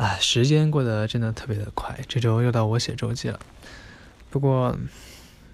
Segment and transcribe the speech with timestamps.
[0.00, 3.38] 啊，时间过得真的特别的快，这周又到我写周记了。
[4.30, 4.74] 不过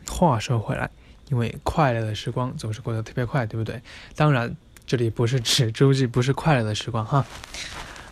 [0.07, 0.89] 话说回来，
[1.29, 3.83] 因为快乐的时光总是过得特别快，对不对？
[4.15, 4.57] 当然，
[4.87, 7.27] 这里不是指周记不是快乐的时光哈。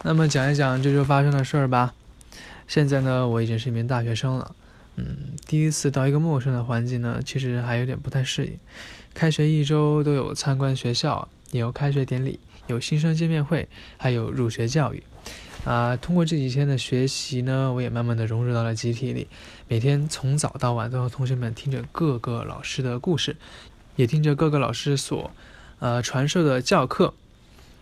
[0.02, 1.94] 那么讲一讲这周发生的事儿吧。
[2.66, 4.56] 现在呢，我已经是一名大学生了。
[4.96, 8.58] 嗯，第一次到一个陌生的环境呢，其实还有点不太适应。
[9.14, 15.00] 开学一周都有参观学校，也有开学典礼，有新生见面会，还有入学教育。
[15.64, 19.26] 啊，通过这几天的学习呢，我也慢慢的融入到了集体里。
[19.66, 23.34] 每天从早到晚都和同学们听着各个老师的故事，
[23.96, 25.30] 也听着各个老师所，
[25.78, 27.14] 呃传授的教课。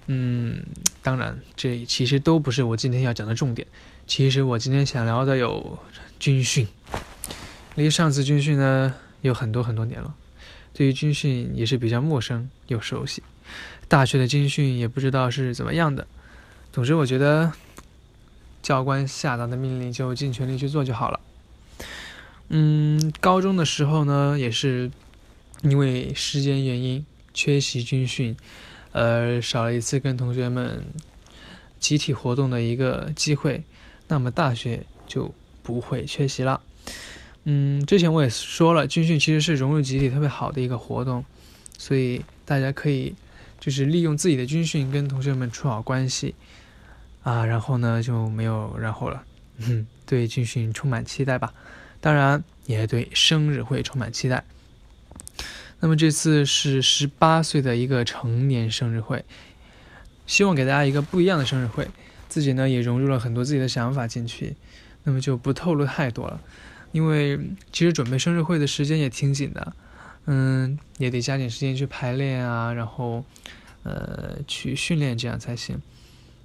[0.06, 0.62] 嗯，
[1.03, 3.66] 当然，这其实都不是我今天要讲的重点。
[4.06, 5.78] 其实我今天想聊的有
[6.20, 6.67] 军训。
[7.75, 10.14] 离上次军训呢有很多很多年了，
[10.73, 13.23] 对于军训也是比较陌生又熟悉。
[13.89, 16.06] 大学的军训也不知道是怎么样的。
[16.73, 17.53] 总之，我觉得
[18.62, 21.20] 教官下达的命令就尽全力去做就好了。
[22.48, 24.91] 嗯，高中的时候呢，也是
[25.62, 28.36] 因为时间原因缺席军训，
[28.92, 30.84] 呃，少了一次跟同学们
[31.81, 33.64] 集体活动的一个机会。
[34.09, 36.61] 那么大学就不会缺席了。
[37.45, 41.25] 嗯，之前我也说了，军训其实是融入集体特别好的一个活动，
[41.79, 43.14] 所以大家可以
[43.58, 46.34] 就是利用自己的军训跟同学们处好关系
[47.23, 49.25] 啊，然后呢就没有然后了。
[49.59, 51.53] 嗯，对军训充满期待吧，
[52.01, 54.45] 当然也对生日会充满期待。
[55.81, 59.25] 那么这次是十八岁的一个成年生日会，
[60.27, 61.89] 希望给大家一个不一样的生日会。
[62.29, 64.57] 自己呢也融入了很多自己的想法进去，
[65.05, 66.41] 那么就不透露太多了，
[66.92, 67.39] 因为
[67.73, 69.73] 其实准备生日会的时间也挺紧的，
[70.25, 73.23] 嗯，也得加点时间去排练啊，然后
[73.83, 75.81] 呃去训练这样才行。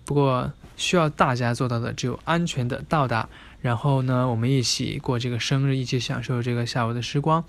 [0.07, 3.27] 不过需要大家做到的只有安全的到达，
[3.61, 7.43] 然后呢我们一起过这个生日，一起享受这个下午的时光，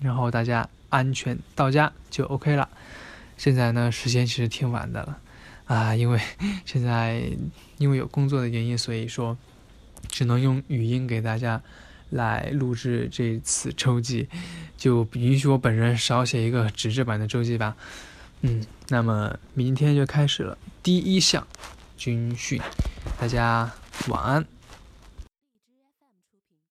[0.00, 2.66] 然后大家安全到家就 OK 了。
[3.36, 5.18] 现在呢时间其实挺晚的了。
[5.66, 6.18] 啊，因为
[6.64, 7.22] 现在
[7.76, 9.36] 因为有工作的原因，所以说
[10.08, 11.60] 只能用语音给大家
[12.08, 14.26] 来录制这次周记，
[14.78, 17.76] 就允许我本人少写一个纸质版的周记吧。
[18.40, 21.46] 嗯，那么明天就开始了第一项
[21.98, 22.62] 军训，
[23.20, 23.68] 大家
[24.06, 24.57] 晚安。